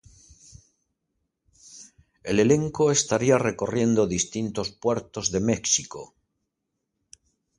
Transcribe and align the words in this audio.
El 2.23 2.39
elenco 2.39 2.89
estaría 2.91 3.37
recorriendo 3.37 4.07
distintos 4.07 4.71
puertos 4.71 5.31
de 5.31 5.41
Mexico. 5.41 6.15